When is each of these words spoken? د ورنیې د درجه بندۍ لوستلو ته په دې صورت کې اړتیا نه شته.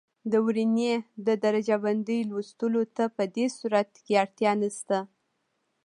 د 0.31 0.33
ورنیې 0.45 0.95
د 1.27 1.27
درجه 1.43 1.75
بندۍ 1.83 2.19
لوستلو 2.29 2.83
ته 2.95 3.03
په 3.15 3.23
دې 3.35 3.45
صورت 3.57 3.89
کې 4.05 4.13
اړتیا 4.23 4.51
نه 4.61 4.69
شته. 4.77 4.99